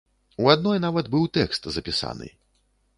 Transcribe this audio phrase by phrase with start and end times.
[0.45, 2.27] У адной нават быў тэкст запісаны.